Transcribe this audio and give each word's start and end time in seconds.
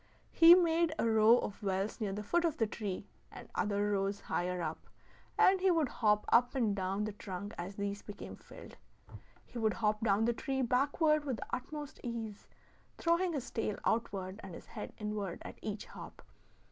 He 0.31 0.55
made 0.55 0.91
a 0.97 1.07
row 1.07 1.37
of 1.37 1.61
wells 1.61 2.01
near 2.01 2.11
the 2.11 2.23
foot 2.23 2.43
of 2.43 2.57
the 2.57 2.65
tree, 2.65 3.05
and 3.31 3.47
other 3.53 3.91
rows 3.91 4.19
higher 4.21 4.59
up, 4.59 4.87
and 5.37 5.61
he 5.61 5.69
would 5.69 5.89
hop 5.89 6.25
up 6.29 6.55
and 6.55 6.75
down 6.75 7.03
the 7.03 7.11
trunk 7.11 7.53
as 7.55 7.75
these 7.75 8.01
became 8.01 8.35
filled. 8.35 8.77
He 9.45 9.59
would 9.59 9.75
hop 9.75 10.03
down 10.03 10.25
the 10.25 10.33
tree 10.33 10.63
backward 10.63 11.23
with 11.23 11.37
the 11.37 11.45
utmost 11.55 11.99
ease, 12.03 12.47
throwing 12.97 13.33
his 13.33 13.51
tail 13.51 13.77
outward 13.85 14.39
and 14.41 14.55
his 14.55 14.65
head 14.65 14.91
inward 14.97 15.37
at 15.45 15.59
each 15.61 15.85
hop. 15.85 16.23